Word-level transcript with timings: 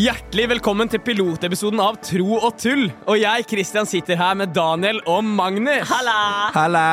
Hjertelig 0.00 0.46
velkommen 0.54 0.88
til 0.88 1.00
pilotepisoden 1.04 1.80
av 1.84 1.98
Tro 2.06 2.38
og 2.38 2.54
tull. 2.62 2.86
Og 3.10 3.18
jeg, 3.20 3.44
Christian, 3.50 3.88
sitter 3.90 4.16
her 4.16 4.38
med 4.38 4.54
Daniel 4.56 5.02
og 5.04 5.26
Magnus. 5.26 5.90
Halla! 5.90 6.16
Halla! 6.54 6.86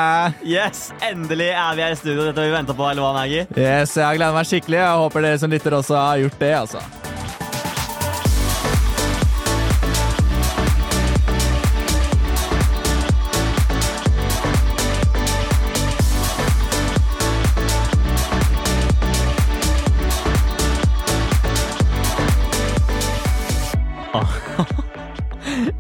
Yes, 0.44 0.90
Endelig 1.08 1.54
er 1.54 1.78
vi 1.78 1.86
her 1.86 1.96
i 1.96 2.00
studio. 2.02 2.26
Dette 2.26 2.42
har 2.44 2.50
vi 2.50 2.58
venta 2.58 2.76
på. 2.76 2.90
eller 2.90 3.06
hva, 3.06 3.14
Maggie? 3.22 3.48
Yes, 3.56 3.96
jeg 3.96 4.20
gleder 4.20 4.36
meg 4.36 4.50
skikkelig. 4.50 4.82
Jeg 4.82 5.04
håper 5.06 5.30
dere 5.30 5.44
som 5.46 5.54
lytter 5.56 5.80
også 5.80 6.02
har 6.02 6.26
gjort 6.26 6.42
det. 6.42 6.56
altså. 6.66 6.84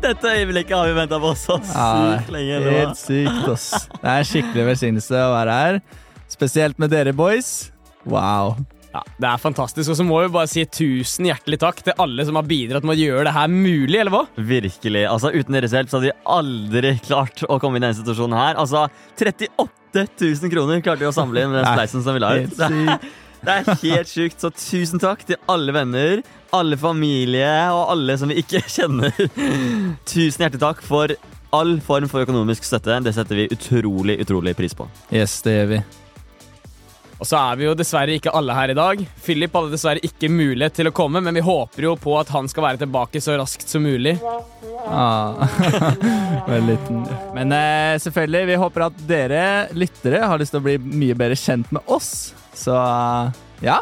Dette 0.07 0.31
øyeblikket 0.39 0.71
har 0.77 0.87
vi 0.87 0.95
venta 0.97 1.19
på 1.19 1.33
så 1.35 1.57
sykt 1.59 1.75
Ja, 1.75 2.17
lenge. 2.31 2.57
Ja. 2.63 2.73
Helt 2.77 2.99
sykt, 2.99 3.43
ass. 3.51 3.67
Det 3.91 4.07
er 4.07 4.21
en 4.23 4.29
skikkelig 4.31 4.65
velsignelse 4.71 5.19
å 5.25 5.33
være 5.35 5.59
her. 5.61 5.79
Spesielt 6.31 6.79
med 6.79 6.91
dere 6.93 7.13
boys. 7.15 7.51
Wow. 8.07 8.55
Ja, 8.93 9.01
Det 9.19 9.27
er 9.29 9.41
fantastisk. 9.41 9.91
Og 9.91 9.97
så 9.99 10.05
må 10.07 10.21
vi 10.23 10.31
bare 10.33 10.49
si 10.49 10.63
tusen 10.65 11.27
hjertelig 11.27 11.59
takk 11.61 11.81
til 11.85 11.97
alle 12.01 12.23
som 12.25 12.39
har 12.39 12.47
bidratt 12.47 12.87
med 12.87 12.95
å 12.95 13.01
gjøre 13.01 13.27
det 13.27 13.35
her 13.35 13.51
mulig, 13.51 13.99
eller 13.99 14.13
hva? 14.15 14.23
Virkelig. 14.39 15.03
altså 15.11 15.33
Uten 15.35 15.57
deres 15.59 15.75
hjelp 15.75 15.91
så 15.91 15.99
hadde 15.99 16.09
vi 16.09 16.17
aldri 16.37 16.93
klart 17.05 17.43
å 17.47 17.59
komme 17.61 17.77
inn 17.77 17.83
i 17.83 17.89
denne 17.89 17.99
situasjonen 17.99 18.39
her. 18.39 18.57
Altså, 18.63 18.87
38 19.19 20.07
000 20.23 20.53
kroner 20.53 20.81
klarte 20.85 21.03
vi 21.03 21.11
å 21.11 21.15
samle 21.15 21.43
inn 21.43 21.51
med 21.53 21.61
den 21.61 21.71
spleisen 21.73 22.05
som 22.05 22.15
vi 22.17 22.23
la 22.23 22.33
ut. 22.39 22.57
det 23.45 23.53
er 23.55 23.79
helt 23.83 24.11
sjukt. 24.11 24.39
Så 24.41 24.51
tusen 24.55 25.01
takk 25.01 25.25
til 25.27 25.39
alle 25.51 25.75
venner, 25.75 26.23
alle 26.55 26.77
familie 26.79 27.49
og 27.75 27.91
alle 27.93 28.17
som 28.19 28.31
vi 28.31 28.39
ikke 28.41 28.63
kjenner. 28.77 29.13
Tusen 30.07 30.45
hjertelig 30.45 30.63
takk 30.63 30.83
for 30.85 31.13
all 31.55 31.77
form 31.83 32.09
for 32.11 32.25
økonomisk 32.25 32.65
støtte. 32.67 32.97
Det 33.05 33.13
setter 33.15 33.43
vi 33.43 33.47
utrolig, 33.53 34.19
utrolig 34.23 34.55
pris 34.57 34.75
på. 34.77 34.89
Yes, 35.13 35.39
det 35.45 35.59
gjør 35.59 35.71
vi. 35.75 35.81
Og 37.17 37.25
så 37.25 37.37
er 37.39 37.57
vi 37.57 37.65
jo 37.65 37.73
dessverre 37.77 38.13
ikke 38.17 38.33
alle 38.37 38.53
her 38.53 38.71
i 38.73 38.77
dag. 38.77 39.01
Philip 39.25 39.55
hadde 39.57 39.73
dessverre 39.73 40.03
ikke 40.05 40.29
mulighet 40.29 40.75
til 40.77 40.89
å 40.89 40.93
komme, 40.95 41.21
men 41.25 41.33
vi 41.37 41.45
håper 41.45 41.87
jo 41.87 41.95
på 41.97 42.13
at 42.19 42.29
han 42.33 42.49
skal 42.51 42.67
være 42.67 42.81
tilbake 42.83 43.21
så 43.23 43.39
raskt 43.41 43.65
som 43.71 43.85
mulig. 43.85 44.15
Ah. 44.87 45.47
Men 47.37 47.51
eh, 47.51 47.97
selvfølgelig, 47.99 48.43
vi 48.51 48.59
håper 48.61 48.85
at 48.85 49.01
dere 49.09 49.41
lyttere 49.75 50.21
har 50.29 50.39
lyst 50.39 50.53
til 50.53 50.61
å 50.61 50.67
bli 50.67 50.77
mye 50.77 51.17
bedre 51.17 51.35
kjent 51.39 51.73
med 51.75 51.89
oss. 51.91 52.35
Så 52.55 52.77
ja. 53.65 53.81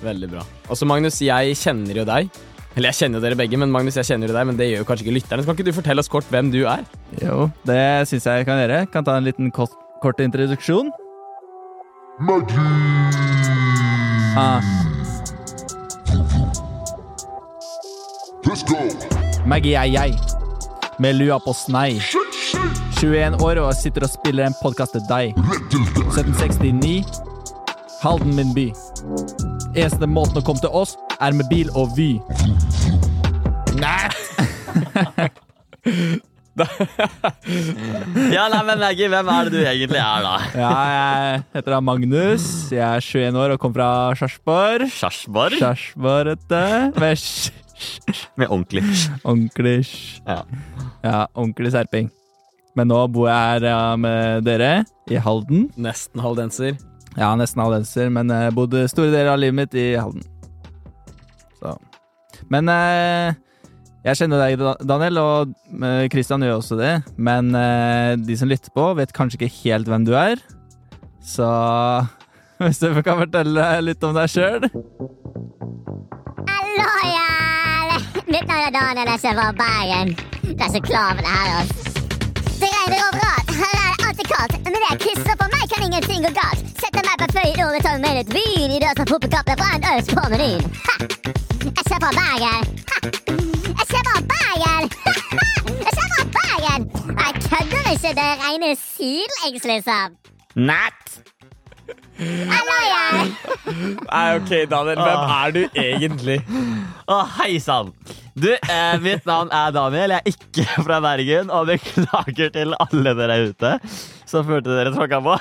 Veldig 0.00 0.30
bra. 0.30 0.46
Og 0.70 0.78
så 0.78 0.88
Magnus, 0.88 1.18
jeg 1.20 1.58
kjenner 1.58 2.00
jo 2.00 2.06
deg. 2.08 2.30
Eller 2.78 2.92
jeg 2.92 3.00
kjenner 3.02 3.18
jo 3.18 3.26
dere 3.26 3.36
begge, 3.42 3.58
men 3.58 3.74
Magnus, 3.74 3.98
jeg 3.98 4.06
kjenner 4.12 4.30
jo 4.30 4.38
deg, 4.38 4.46
men 4.46 4.56
det 4.56 4.70
gjør 4.70 4.84
jo 4.84 4.88
kanskje 4.88 5.08
ikke 5.08 5.18
lytterne. 5.18 5.42
Så 5.42 5.50
kan 5.50 5.58
ikke 5.58 5.68
du 5.68 5.76
fortelle 5.76 6.04
oss 6.04 6.12
kort 6.12 6.30
hvem 6.30 6.54
du 6.54 6.62
er? 6.62 6.86
Jo, 7.18 7.50
det 7.66 7.82
syns 8.08 8.30
jeg 8.30 8.40
jeg 8.40 8.48
kan 8.48 8.62
gjøre. 8.62 8.84
Kan 8.94 9.06
ta 9.06 9.18
en 9.18 9.26
liten 9.26 9.50
kort, 9.54 9.74
kort 10.04 10.22
introduksjon. 10.22 10.94
Ah. 14.36 14.60
Let's 18.44 18.62
go. 18.62 18.76
Maggie 19.46 19.74
er 19.74 19.84
jeg, 19.84 20.18
med 20.98 21.14
lua 21.14 21.38
på 21.38 21.52
snei. 21.52 22.00
21 23.00 23.40
år 23.40 23.62
og 23.62 23.74
sitter 23.74 24.04
og 24.04 24.10
spiller 24.12 24.46
en 24.46 24.54
podkast 24.62 24.92
til 24.92 25.00
deg. 25.08 25.32
1769, 25.72 27.04
Halden 28.02 28.36
min 28.36 28.54
by. 28.54 28.68
Eneste 29.72 30.06
måten 30.06 30.42
å 30.42 30.44
komme 30.44 30.60
til 30.60 30.68
oss, 30.76 30.98
er 31.20 31.32
med 31.32 31.48
bil 31.48 31.72
og 31.72 31.96
Vy. 31.96 32.20
Ja, 38.34 38.46
nei, 38.52 38.60
men 38.66 38.80
Maggie, 38.82 39.08
hvem 39.10 39.30
er 39.32 39.48
det 39.48 39.52
du 39.54 39.60
egentlig 39.62 40.00
er, 40.00 40.26
da? 40.26 40.34
Ja, 40.58 40.70
jeg 40.90 41.42
heter 41.56 41.76
da 41.76 41.80
Magnus. 41.84 42.46
Jeg 42.74 42.84
er 42.84 43.02
21 43.04 43.40
år 43.40 43.54
og 43.54 43.62
kommer 43.62 43.80
fra 43.80 43.90
Sarpsborg. 44.20 44.86
Sarpsborg? 44.94 45.58
Sarpsborg, 45.60 46.34
vet 46.34 46.46
du. 46.50 47.00
Med 47.00 47.26
Med 48.36 48.48
ordentlig 48.48 48.84
ordentlig 49.24 49.76
Ja. 50.26 50.42
Ja, 51.02 51.26
ordentlig 51.34 51.72
serping. 51.72 52.10
Men 52.76 52.90
nå 52.92 53.00
bor 53.10 53.26
jeg 53.30 53.36
her 53.54 53.66
ja, 53.66 53.96
med 53.98 54.44
dere, 54.46 54.84
i 55.10 55.18
Halden. 55.18 55.68
Nesten 55.80 56.22
halvdenser. 56.22 56.76
Ja, 57.18 57.32
nesten 57.38 57.62
halvdenser, 57.64 58.10
men 58.14 58.30
jeg 58.30 58.54
bodde 58.54 58.84
store 58.90 59.10
deler 59.10 59.32
av 59.32 59.40
livet 59.42 59.58
mitt 59.58 59.74
i 59.74 59.88
Halden. 59.98 60.22
Så. 61.58 61.74
Men 62.52 62.70
eh, 62.70 63.34
jeg 64.00 64.16
kjenner 64.16 64.40
deg, 64.40 64.62
Daniel, 64.88 65.18
og 65.20 65.50
eh, 65.84 66.06
Christian 66.12 66.40
gjør 66.44 66.62
også 66.62 66.78
det. 66.80 66.92
Men 67.20 67.52
eh, 67.56 68.16
de 68.16 68.36
som 68.40 68.48
lytter 68.48 68.72
på, 68.72 68.86
vet 68.96 69.12
kanskje 69.12 69.36
ikke 69.40 69.56
helt 69.60 69.90
hvem 69.92 70.06
du 70.08 70.14
er. 70.16 70.40
Så 71.20 71.44
hvis 72.64 72.80
du 72.80 72.88
kan 73.04 73.20
fortelle 73.20 73.66
litt 73.84 74.04
om 74.06 74.16
deg 74.16 74.32
sjøl? 74.32 74.64
Hallo, 76.48 76.88
ja! 77.12 78.00
Mitt 78.24 78.48
navn 78.48 78.64
er 78.64 78.72
Daniel, 78.72 79.12
jeg 79.12 79.22
ser 79.26 79.36
fra 79.36 79.50
Bergen. 79.60 80.16
Det 80.48 80.64
er 80.64 80.72
så 80.72 80.80
det 80.80 81.28
her, 81.28 81.52
altså. 81.60 81.86
Det 82.60 82.68
regner 82.68 83.04
overalt, 83.04 83.52
her 83.56 83.76
er 83.76 83.92
det 83.92 84.08
alltid 84.08 84.32
kaldt. 84.32 84.56
Men 84.64 84.80
det 84.80 84.96
krysser 85.04 85.36
på 85.36 85.50
meg 85.52 85.68
kan 85.74 85.86
ingenting 85.90 86.24
gå 86.24 86.32
galt. 86.40 86.64
Setter 86.80 87.04
meg 87.04 87.20
på 87.20 87.30
fløyet 87.36 87.62
og 87.68 87.78
tar 87.84 88.00
med 88.00 88.20
litt 88.22 88.34
vin 88.36 88.76
i 88.76 88.80
døra 88.80 88.96
som 88.96 89.12
puppekapper 89.12 89.60
fra 89.60 89.76
en 89.76 89.88
øls 89.92 90.12
på 90.12 90.26
menyen. 90.32 90.66
Ha! 90.88 90.98
Jeg 91.68 91.84
ser 91.84 92.00
fra 92.00 92.12
Bergen. 92.16 92.76
Ha! 92.94 93.49
Det 98.16 98.30
regner 98.40 98.76
sidelengs, 98.78 99.66
liksom. 99.68 100.16
Natt! 100.58 101.20
Hallo, 102.20 102.74
ja! 102.84 103.04
Nei, 104.10 104.24
ok, 104.36 104.50
Daniel. 104.70 104.98
Hvem 105.00 105.30
er 105.34 105.54
du 105.54 105.60
egentlig? 105.78 106.36
Å, 107.08 107.20
hei 107.38 107.54
sann! 107.62 107.94
Du, 108.40 108.50
eh, 108.52 108.96
mitt 109.02 109.24
navn 109.28 109.50
er 109.54 109.72
Daniel. 109.74 110.14
Jeg 110.14 110.20
er 110.20 110.34
ikke 110.34 110.84
fra 110.84 111.00
Bergen. 111.04 111.50
Og 111.54 111.70
beklager 111.70 112.52
til 112.54 112.76
alle 112.76 113.14
dere 113.18 113.38
ute 113.50 113.72
som 114.30 114.46
følte 114.46 114.74
dere 114.76 114.92
tråkka 114.94 115.22
på. 115.24 115.38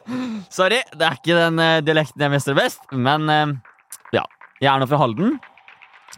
Sorry, 0.60 0.80
det 0.94 1.08
er 1.08 1.18
ikke 1.18 1.36
den 1.36 1.60
eh, 1.62 1.80
dialekten 1.84 2.24
jeg 2.24 2.34
mestrer 2.36 2.58
best. 2.58 2.84
Men 2.92 3.26
eh, 3.32 3.56
ja, 4.16 4.24
jeg 4.60 4.70
er 4.72 4.80
nå 4.82 4.88
fra 4.90 5.02
Halden. 5.02 5.38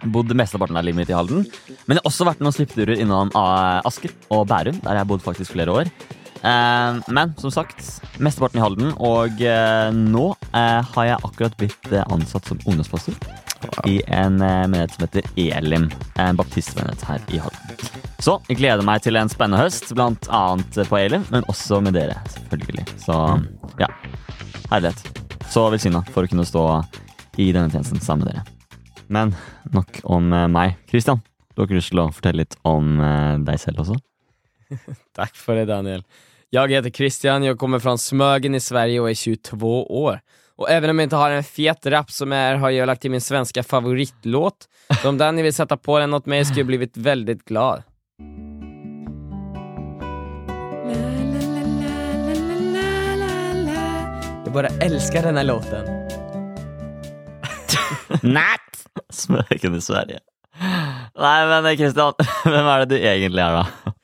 Bodde 0.03 0.35
mesteparten 0.35 0.77
av 0.77 0.85
livet 0.87 1.03
mitt 1.03 1.13
i 1.13 1.17
Halden. 1.17 1.45
Men 1.87 1.97
jeg 1.99 2.03
har 2.03 2.11
også 2.11 2.27
vært 2.27 2.43
noen 2.43 2.55
slippturer 2.57 2.99
innom 2.99 3.31
eh, 3.37 3.79
Asker 3.89 4.15
og 4.35 4.49
Bærum, 4.51 4.81
der 4.83 4.97
jeg 4.97 5.05
har 5.05 5.09
bodd 5.11 5.23
faktisk 5.25 5.55
flere 5.55 5.77
år. 5.83 5.91
Eh, 6.43 6.99
men 7.15 7.35
som 7.39 7.53
sagt, 7.55 7.85
mesteparten 8.19 8.59
i 8.59 8.65
Halden. 8.65 8.93
Og 8.99 9.45
eh, 9.47 9.89
nå 9.95 10.27
har 10.53 11.09
jeg 11.09 11.21
akkurat 11.23 11.57
blitt 11.61 11.93
ansatt 12.09 12.51
som 12.51 12.61
ungdomspastor 12.67 13.17
i 13.87 14.01
en 14.11 14.41
menighet 14.41 14.97
som 14.97 15.07
heter 15.07 15.29
Elim. 15.39 15.87
En 16.19 16.39
baptistmenighet 16.41 17.05
her 17.07 17.29
i 17.31 17.43
Halden. 17.45 17.93
Så 18.23 18.37
jeg 18.49 18.59
gleder 18.61 18.87
meg 18.87 19.03
til 19.03 19.19
en 19.19 19.31
spennende 19.31 19.63
høst, 19.65 19.89
blant 19.99 20.29
annet 20.31 20.83
på 20.89 20.99
Elim, 20.99 21.27
men 21.35 21.47
også 21.51 21.81
med 21.83 21.97
dere, 21.99 22.19
selvfølgelig. 22.31 22.87
Så 23.03 23.19
ja, 23.83 23.91
herlighet. 24.71 25.23
Så 25.53 25.67
velsigna 25.71 26.03
for 26.15 26.25
å 26.25 26.31
kunne 26.31 26.47
stå 26.49 26.67
i 27.43 27.51
denne 27.55 27.71
tjenesten 27.71 28.03
sammen 28.03 28.27
med 28.27 28.35
dere. 28.35 28.62
Men 29.13 29.35
nok 29.73 30.01
om 30.09 30.33
eh, 30.33 30.49
meg. 30.49 30.79
Christian, 30.89 31.21
du 31.53 31.61
har 31.61 31.69
ikke 31.69 31.81
lyst 31.81 31.93
til 31.93 32.01
å 32.01 32.11
fortelle 32.15 32.45
litt 32.45 32.57
om 32.69 32.97
eh, 32.97 33.41
deg 33.45 33.61
selv 33.61 33.85
også? 33.85 33.99
Takk 35.19 35.37
for 35.37 35.59
det 35.59 35.69
Daniel. 35.69 36.05
Jeg 36.53 36.73
heter 36.73 36.93
Christian, 36.93 37.45
jeg 37.45 37.59
kommer 37.61 37.81
fra 37.81 37.95
Smøgen 38.01 38.57
i 38.57 38.61
Sverige 38.61 39.05
og 39.05 39.11
er 39.11 39.17
22 39.17 39.73
år. 40.03 40.21
Og 40.61 40.69
även 40.69 40.93
om 40.93 41.01
jeg 41.01 41.09
ikke 41.09 41.21
har 41.21 41.37
en 41.37 41.47
fet 41.49 41.89
rap 41.93 42.13
som 42.13 42.33
er, 42.37 42.61
har 42.61 42.73
jeg 42.73 42.89
lagt 42.89 43.03
til 43.05 43.13
min 43.13 43.25
svenske 43.25 43.65
favorittlåt. 43.65 44.69
Så 45.01 45.09
om 45.09 45.17
Danny 45.21 45.45
vil 45.45 45.55
sette 45.57 45.79
på 45.81 45.97
den 46.01 46.13
åt 46.13 46.29
mig 46.29 46.45
skulle 46.49 46.77
jeg 46.77 46.83
blitt 46.85 47.01
veldig 47.01 47.39
glad. 47.49 47.89
Jeg 54.43 54.53
bare 54.53 54.75
elsker 54.85 55.25
denne 55.31 55.47
låten. 55.49 55.89
Natt! 58.37 58.72
Smøken 59.23 59.79
i 59.79 59.83
Sverige. 59.83 60.23
Nei, 60.63 61.37
men 61.49 61.69
Kristian, 61.81 62.17
hvem 62.53 62.71
er 62.75 62.85
det 62.85 62.91
du 62.93 62.99
egentlig 63.01 63.45
er, 63.45 63.63
da? 63.63 63.95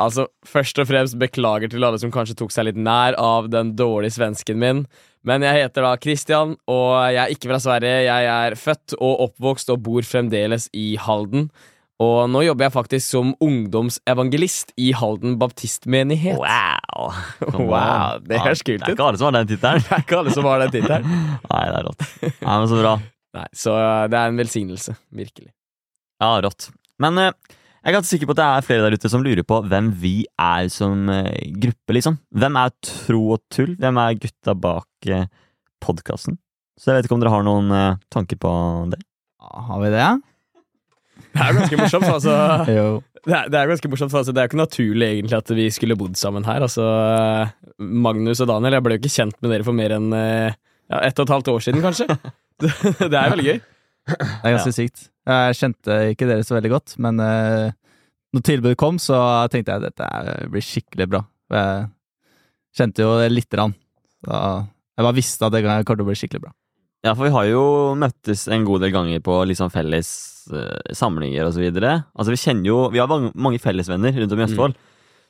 Altså, 0.00 0.26
Først 0.46 0.78
og 0.80 0.88
fremst 0.88 1.18
beklager 1.20 1.70
til 1.72 1.84
alle 1.84 1.98
som 2.00 2.12
kanskje 2.14 2.36
tok 2.38 2.52
seg 2.54 2.68
litt 2.68 2.78
nær 2.78 3.16
av 3.20 3.50
den 3.52 3.74
dårlige 3.78 4.16
svensken 4.18 4.60
min. 4.60 4.84
Men 5.26 5.44
jeg 5.44 5.66
heter 5.66 5.84
da 5.84 5.96
Christian, 6.00 6.54
og 6.70 6.94
jeg 7.12 7.20
er 7.24 7.34
ikke 7.34 7.50
fra 7.50 7.58
Sverige. 7.60 8.06
Jeg 8.06 8.30
er 8.32 8.56
født 8.56 8.96
og 8.96 9.26
oppvokst 9.26 9.72
og 9.74 9.82
bor 9.84 10.06
fremdeles 10.06 10.70
i 10.72 10.94
Halden. 11.00 11.50
Og 12.00 12.30
nå 12.32 12.40
jobber 12.46 12.64
jeg 12.64 12.72
faktisk 12.72 13.04
som 13.12 13.34
ungdomsevangelist 13.44 14.72
i 14.80 14.94
Halden 14.96 15.34
baptistmenighet. 15.42 16.38
Wow! 16.40 17.12
Wow, 17.58 18.22
det 18.24 18.40
høres 18.40 18.64
kult 18.64 18.80
Det 18.86 18.94
er 18.94 18.96
ikke 18.96 19.08
alle 19.10 19.20
som 19.20 19.28
har 19.28 19.36
den 19.36 19.50
tittelen. 19.50 19.84
Det 19.84 19.92
er 19.98 20.04
ikke 20.06 20.20
alle 20.22 20.32
som 20.32 20.48
har 20.48 20.64
den 20.64 20.72
tittelen. 20.78 21.10
Nei, 21.52 21.64
det 21.68 21.76
er 21.82 21.88
rått. 21.90 22.06
Nei, 22.24 22.54
men 22.54 22.70
Så 22.72 22.80
bra. 22.80 22.94
Nei, 23.36 23.46
så 23.54 23.74
eh, 23.78 24.04
det 24.10 24.18
er 24.18 24.32
en 24.32 24.40
velsignelse. 24.40 24.96
Virkelig. 25.14 25.52
Ja, 26.20 26.32
rått. 26.44 26.70
Men 27.00 27.18
eh, 27.22 27.30
jeg 27.80 27.92
er 27.92 27.96
ganske 27.96 28.12
sikker 28.12 28.28
på 28.28 28.34
at 28.36 28.40
det 28.42 28.46
er 28.48 28.64
flere 28.66 28.86
der 28.88 28.96
ute 28.98 29.08
som 29.12 29.22
lurer 29.24 29.44
på 29.46 29.60
hvem 29.70 29.92
vi 30.02 30.14
er 30.40 30.66
som 30.72 31.06
eh, 31.14 31.52
gruppe, 31.62 31.94
liksom. 31.96 32.18
Hvem 32.36 32.58
er 32.60 32.74
Tro 32.84 33.20
og 33.36 33.44
tull? 33.54 33.76
Hvem 33.80 34.00
er 34.02 34.18
gutta 34.20 34.56
bak 34.58 35.08
eh, 35.08 35.28
podkasten? 35.80 36.36
Så 36.80 36.90
jeg 36.90 36.98
vet 36.98 37.08
ikke 37.08 37.16
om 37.16 37.22
dere 37.22 37.32
har 37.32 37.46
noen 37.46 37.70
eh, 37.76 38.00
tanker 38.12 38.40
på 38.40 38.50
det? 38.92 39.00
Har 39.40 39.80
vi 39.80 39.94
det? 39.94 40.08
Det 41.30 41.40
er 41.46 41.56
ganske 41.56 41.78
morsomt. 41.80 42.04
for 42.08 42.18
Altså, 42.18 42.34
Jo. 42.76 42.84
det, 43.24 43.34
er, 43.36 43.48
det 43.52 43.58
er 43.60 43.70
ganske 43.70 43.90
morsomt, 43.92 44.12
for 44.12 44.20
altså, 44.20 44.34
det 44.34 44.42
er 44.42 44.48
jo 44.48 44.52
ikke 44.52 44.60
naturlig 44.64 45.08
egentlig 45.14 45.38
at 45.38 45.54
vi 45.56 45.66
skulle 45.72 45.96
bodd 46.00 46.18
sammen 46.20 46.44
her. 46.48 46.64
Altså, 46.66 46.84
Magnus 47.78 48.42
og 48.44 48.50
Daniel, 48.50 48.76
jeg 48.76 48.84
ble 48.86 48.96
jo 48.98 49.02
ikke 49.04 49.14
kjent 49.16 49.38
med 49.40 49.54
dere 49.54 49.66
for 49.66 49.76
mer 49.76 49.96
enn 49.96 50.10
eh, 50.16 50.52
ja, 50.90 51.00
ett 51.06 51.16
og 51.20 51.28
et 51.28 51.34
halvt 51.36 51.52
år 51.54 51.64
siden, 51.68 51.84
kanskje. 51.84 52.08
det 52.62 53.16
er 53.16 53.34
veldig 53.34 53.46
gøy. 53.46 53.60
Det 54.10 54.48
er 54.48 54.56
ganske 54.56 54.74
sykt. 54.74 55.06
Jeg 55.30 55.56
kjente 55.58 55.96
ikke 56.14 56.28
dere 56.28 56.46
så 56.46 56.56
veldig 56.56 56.72
godt, 56.72 56.96
men 57.02 57.20
uh, 57.22 57.70
når 58.34 58.46
tilbudet 58.46 58.78
kom, 58.80 58.98
så 59.02 59.18
tenkte 59.52 59.74
jeg 59.74 59.82
at 59.82 59.88
dette 59.90 60.50
blir 60.50 60.64
skikkelig 60.64 61.08
bra. 61.10 61.24
Jeg 61.54 61.88
kjente 62.78 63.04
jo 63.04 63.16
det 63.20 63.30
lite 63.32 63.56
grann. 63.56 63.74
Jeg 64.26 65.06
bare 65.06 65.16
visste 65.16 65.46
at 65.46 65.54
det 65.54 65.64
kom 65.66 65.96
til 65.96 66.04
å 66.04 66.08
bli 66.10 66.18
skikkelig 66.18 66.44
bra. 66.46 66.54
Ja, 67.00 67.14
for 67.14 67.24
vi 67.24 67.32
har 67.32 67.46
jo 67.48 67.64
møttes 67.96 68.44
en 68.52 68.66
god 68.68 68.82
del 68.84 68.92
ganger 68.92 69.22
på 69.24 69.38
liksom 69.48 69.70
felles 69.72 70.10
uh, 70.52 70.92
samlinger 70.96 71.46
og 71.48 71.54
så 71.56 71.62
videre. 71.62 71.94
Altså, 72.12 72.34
vi 72.34 72.40
kjenner 72.42 72.68
jo 72.68 72.80
Vi 72.92 73.00
har 73.00 73.08
mange, 73.08 73.60
fellesvenner 73.62 74.12
rundt 74.20 74.34
om 74.36 74.42
i 74.42 74.44
Østfold. 74.44 74.76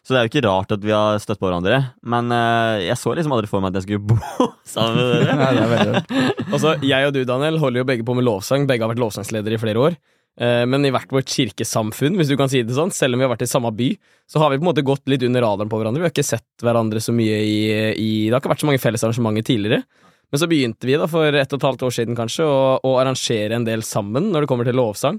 Så 0.00 0.14
det 0.14 0.18
er 0.20 0.24
jo 0.24 0.30
ikke 0.30 0.46
rart 0.46 0.70
at 0.72 0.84
vi 0.84 0.92
har 0.96 1.18
støtt 1.20 1.40
på 1.40 1.48
hverandre. 1.48 1.78
Men 2.08 2.32
uh, 2.32 2.80
jeg 2.80 2.96
så 2.96 3.12
liksom 3.16 3.34
aldri 3.36 3.50
for 3.50 3.60
meg 3.60 3.74
at 3.74 3.80
jeg 3.82 3.88
skulle 3.88 4.14
bo 4.14 4.46
sammen 4.74 4.96
med 4.96 5.10
dere. 5.12 5.34
Ja, 5.36 5.50
det 5.52 5.64
er 5.66 5.74
veldig. 5.74 6.22
Altså, 6.54 6.72
Jeg 6.82 7.06
og 7.06 7.12
du, 7.14 7.20
Daniel, 7.28 7.60
holder 7.62 7.82
jo 7.82 7.88
begge 7.92 8.06
på 8.08 8.16
med 8.16 8.26
lovsang. 8.26 8.64
Begge 8.70 8.86
har 8.86 8.90
vært 8.94 9.02
lovsangsledere 9.02 9.58
i 9.58 9.62
flere 9.62 9.84
år. 9.84 9.98
Uh, 10.40 10.64
Men 10.72 10.88
i 10.88 10.92
hvert 10.94 11.12
vårt 11.12 11.28
kirkesamfunn, 11.28 12.16
hvis 12.16 12.32
du 12.32 12.36
kan 12.40 12.50
si 12.50 12.62
det 12.64 12.74
sånn, 12.78 12.92
selv 12.96 13.14
om 13.14 13.20
vi 13.20 13.28
har 13.28 13.34
vært 13.34 13.44
i 13.44 13.50
samme 13.50 13.70
by, 13.76 13.90
så 14.30 14.40
har 14.40 14.50
vi 14.50 14.58
på 14.60 14.64
en 14.64 14.70
måte 14.72 14.86
gått 14.88 15.04
litt 15.12 15.24
under 15.28 15.44
radaren 15.44 15.70
på 15.70 15.78
hverandre. 15.82 16.00
Vi 16.00 16.08
har 16.08 16.14
ikke 16.16 16.26
sett 16.32 16.64
hverandre 16.64 17.02
så 17.04 17.12
mye 17.14 17.38
i, 17.44 17.58
i 17.92 18.10
Det 18.26 18.34
har 18.34 18.40
ikke 18.40 18.54
vært 18.56 18.64
så 18.64 18.70
mange 18.72 18.82
fellesarrangementer 18.82 19.46
tidligere. 19.52 19.84
Men 20.30 20.38
så 20.40 20.46
begynte 20.46 20.86
vi 20.86 20.94
da 20.96 21.08
for 21.10 21.34
ett 21.34 21.52
og 21.52 21.58
et 21.58 21.66
halvt 21.66 21.82
år 21.88 21.94
siden 21.94 22.16
kanskje 22.18 22.46
å, 22.46 22.60
å 22.86 22.90
arrangere 23.02 23.56
en 23.58 23.66
del 23.66 23.82
sammen 23.84 24.30
når 24.30 24.46
det 24.46 24.50
kommer 24.52 24.68
til 24.68 24.78
lovsang. 24.78 25.18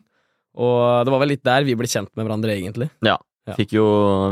Og 0.60 1.06
det 1.06 1.12
var 1.14 1.22
vel 1.22 1.36
litt 1.36 1.44
der 1.48 1.68
vi 1.68 1.76
ble 1.80 1.88
kjent 1.92 2.12
med 2.16 2.26
hverandre, 2.26 2.56
egentlig. 2.56 2.88
Ja. 3.06 3.18
Ja. 3.50 3.56
Fikk 3.58 3.74
jo 3.74 3.86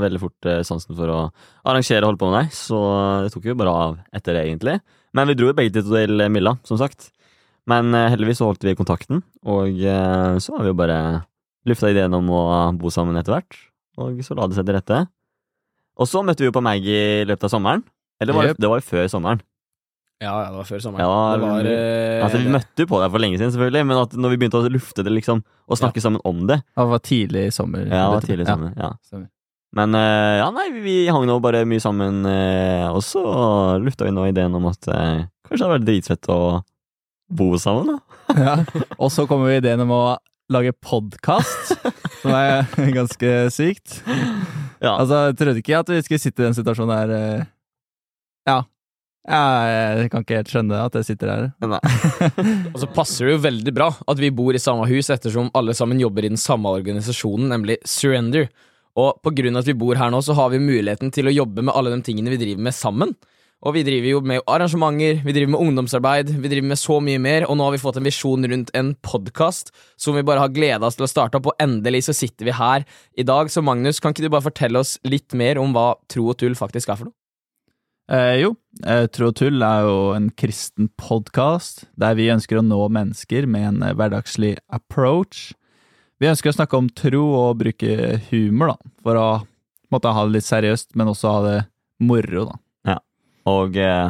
veldig 0.03 0.19
fort 0.21 0.47
eh, 0.49 0.59
sansen 0.67 0.93
for 0.97 1.09
å 1.09 1.19
arrangere 1.65 2.03
og 2.03 2.11
holde 2.11 2.21
på 2.21 2.29
med 2.29 2.43
deg, 2.43 2.51
så 2.53 2.79
det 3.25 3.31
tok 3.33 3.47
jo 3.49 3.55
bare 3.57 3.73
av 3.73 3.95
etter 4.15 4.37
det, 4.37 4.43
egentlig. 4.45 4.75
Men 5.17 5.31
vi 5.31 5.35
dro 5.39 5.49
jo 5.49 5.55
begge 5.57 5.81
til 5.81 6.25
Milla, 6.29 6.53
som 6.67 6.77
sagt. 6.77 7.09
Men 7.69 7.89
eh, 7.97 8.11
heldigvis 8.13 8.41
så 8.41 8.49
holdt 8.51 8.65
vi 8.67 8.77
kontakten, 8.77 9.23
og 9.49 9.81
eh, 9.81 10.37
så 10.41 10.55
har 10.55 10.65
vi 10.65 10.73
jo 10.73 10.77
bare 10.77 10.99
lufta 11.69 11.89
ideen 11.91 12.13
om 12.17 12.29
å 12.33 12.43
bo 12.77 12.93
sammen 12.93 13.17
etter 13.19 13.35
hvert. 13.35 13.57
Og 13.99 14.21
så 14.23 14.37
la 14.37 14.47
det 14.47 14.57
seg 14.59 14.67
til 14.69 14.77
rette. 14.77 14.99
Og 15.99 16.07
så 16.07 16.21
møtte 16.23 16.45
vi 16.45 16.47
jo 16.47 16.55
på 16.55 16.63
Maggie 16.63 17.23
i 17.23 17.25
løpet 17.27 17.49
av 17.49 17.51
sommeren. 17.51 17.83
Eller 18.21 18.35
var 18.35 18.47
det, 18.47 18.59
det 18.61 18.69
var 18.71 18.79
jo 18.79 18.87
før 18.87 19.09
sommeren. 19.11 19.41
Ja, 20.19 20.33
ja, 20.43 20.47
det 20.51 20.57
var 20.59 20.67
før 20.67 20.81
sommeren. 20.83 21.05
Ja, 21.05 21.19
det 21.31 21.43
var, 21.45 21.67
eh, 21.71 22.21
Altså, 22.25 22.39
vi 22.43 22.51
møtte 22.51 22.83
jo 22.83 22.89
på 22.91 22.97
deg 22.99 23.11
for 23.13 23.23
lenge 23.23 23.37
siden, 23.39 23.53
selvfølgelig, 23.55 23.83
men 23.87 23.99
at 24.01 24.15
når 24.19 24.33
vi 24.33 24.39
begynte 24.41 24.59
å 24.59 24.71
lufte 24.73 25.03
det, 25.07 25.13
liksom, 25.15 25.43
og 25.69 25.79
snakke 25.79 26.01
sammen 26.03 26.19
om 26.27 26.41
det 26.49 26.57
Det 26.75 26.87
var 26.91 27.03
tidlig 27.05 27.43
i 27.47 27.53
sommer. 27.55 27.85
Ja, 27.87 28.09
det 28.09 28.17
var 28.17 28.25
tidlig 28.27 28.43
i 28.47 28.49
sommer. 28.49 28.73
Ja. 28.75 28.89
stemmer. 29.07 29.29
Men 29.79 29.93
eh, 29.95 30.39
ja, 30.41 30.47
nei, 30.51 30.65
vi 30.81 30.95
hang 31.13 31.27
nå 31.29 31.37
bare 31.43 31.61
mye 31.69 31.79
sammen, 31.83 32.23
eh, 32.25 32.87
og 32.89 33.03
så 33.05 33.21
lufta 33.79 34.07
vi 34.07 34.11
nå 34.15 34.25
ideen 34.31 34.55
om 34.57 34.65
at 34.71 34.87
eh, 34.89 35.27
kanskje 35.45 35.59
det 35.59 35.67
hadde 35.67 35.75
vært 35.77 35.87
dritfett 35.87 36.29
å 36.33 36.39
bo 37.29 37.51
sammen, 37.61 37.93
da. 37.93 37.99
Ja. 38.39 38.55
Og 38.99 39.09
så 39.13 39.23
kommer 39.29 39.49
vi 39.49 39.59
ideen 39.61 39.81
om 39.85 39.93
å 39.93 40.01
lage 40.51 40.73
podkast, 40.83 41.77
som 42.23 42.33
er 42.33 42.65
ganske 42.97 43.31
sykt. 43.53 44.01
Ja. 44.81 44.97
Altså, 44.97 45.29
jeg 45.29 45.37
trodde 45.39 45.61
ikke 45.63 45.79
at 45.79 45.93
vi 45.93 46.01
skulle 46.03 46.21
sitte 46.25 46.43
i 46.43 46.47
den 46.49 46.57
situasjonen 46.57 46.95
her 46.97 47.15
eh, 47.15 47.47
Ja. 48.49 48.59
Jeg 49.29 50.09
kan 50.09 50.23
ikke 50.25 50.39
helt 50.39 50.51
skjønne 50.51 50.81
at 50.87 50.95
jeg 50.97 51.07
sitter 51.11 51.29
her. 51.29 51.47
Nei. 51.61 51.79
Og 52.73 52.79
så 52.81 52.89
passer 52.89 53.27
det 53.27 53.35
jo 53.35 53.43
veldig 53.43 53.73
bra 53.77 53.91
at 54.09 54.21
vi 54.21 54.31
bor 54.33 54.57
i 54.57 54.61
samme 54.61 54.87
hus, 54.89 55.11
ettersom 55.13 55.51
alle 55.57 55.75
sammen 55.77 56.01
jobber 56.01 56.25
i 56.25 56.31
den 56.33 56.41
samme 56.41 56.71
organisasjonen, 56.79 57.51
nemlig 57.53 57.77
Surrender. 57.87 58.49
Og 58.99 59.19
på 59.23 59.33
grunn 59.37 59.55
av 59.55 59.63
at 59.63 59.69
vi 59.69 59.77
bor 59.77 59.99
her 59.99 60.09
nå, 60.11 60.21
så 60.25 60.33
har 60.37 60.49
vi 60.53 60.61
muligheten 60.63 61.13
til 61.13 61.29
å 61.29 61.35
jobbe 61.35 61.65
med 61.65 61.75
alle 61.77 61.93
de 61.93 62.01
tingene 62.05 62.33
vi 62.33 62.41
driver 62.41 62.65
med 62.69 62.75
sammen. 62.75 63.13
Og 63.59 63.75
vi 63.75 63.83
driver 63.83 64.07
jo 64.07 64.19
med 64.23 64.39
arrangementer, 64.47 65.17
vi 65.19 65.33
driver 65.35 65.51
med 65.51 65.61
ungdomsarbeid, 65.65 66.29
vi 66.31 66.51
driver 66.51 66.69
med 66.71 66.79
så 66.79 66.95
mye 67.03 67.19
mer, 67.19 67.43
og 67.43 67.57
nå 67.59 67.65
har 67.67 67.75
vi 67.75 67.81
fått 67.81 67.99
en 67.99 68.07
visjon 68.07 68.47
rundt 68.47 68.71
en 68.79 68.93
podkast 69.03 69.73
som 69.99 70.15
vi 70.15 70.23
bare 70.23 70.45
har 70.45 70.53
gleda 70.55 70.87
oss 70.87 70.95
til 70.95 71.03
å 71.03 71.11
starte 71.11 71.41
opp, 71.41 71.51
og 71.51 71.59
endelig 71.59 72.05
så 72.07 72.15
sitter 72.15 72.47
vi 72.47 72.55
her 72.55 72.87
i 73.19 73.27
dag. 73.27 73.51
Så 73.51 73.61
Magnus, 73.61 73.99
kan 73.99 74.15
ikke 74.15 74.25
du 74.25 74.31
bare 74.31 74.47
fortelle 74.47 74.79
oss 74.79 74.95
litt 75.03 75.35
mer 75.35 75.59
om 75.59 75.75
hva 75.75 75.91
Tro 76.07 76.29
og 76.31 76.39
tull 76.39 76.55
faktisk 76.55 76.87
er 76.87 77.01
for 77.01 77.11
noe? 77.11 77.17
Eh, 78.09 78.39
jo, 78.41 78.55
eh, 78.89 79.05
Tro 79.13 79.27
og 79.29 79.35
tull 79.37 79.61
er 79.61 79.83
jo 79.85 79.97
en 80.15 80.31
kristen 80.33 80.87
podkast 80.97 81.83
der 81.99 82.15
vi 82.17 82.31
ønsker 82.33 82.57
å 82.57 82.65
nå 82.65 82.79
mennesker 82.89 83.45
med 83.45 83.67
en 83.67 83.83
eh, 83.85 83.93
hverdagslig 83.93 84.55
approach. 84.73 85.51
Vi 86.17 86.29
ønsker 86.31 86.49
å 86.49 86.55
snakke 86.57 86.79
om 86.79 86.87
tro 86.89 87.21
og 87.37 87.59
bruke 87.61 88.17
humor, 88.31 88.73
da, 88.73 88.93
for 89.05 89.19
å 89.19 89.27
måtte 89.93 90.13
ha 90.15 90.23
det 90.25 90.39
litt 90.39 90.47
seriøst, 90.47 90.95
men 90.97 91.11
også 91.11 91.35
ha 91.35 91.43
det 91.45 91.59
moro, 92.01 92.47
da. 92.49 92.57
Ja, 92.95 92.97
Og 93.53 93.77
eh, 93.77 94.09